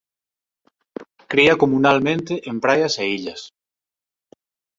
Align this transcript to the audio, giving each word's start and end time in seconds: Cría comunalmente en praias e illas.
Cría 1.31 1.59
comunalmente 1.63 2.33
en 2.49 2.55
praias 2.63 2.93
e 3.03 3.05
illas. 3.17 3.41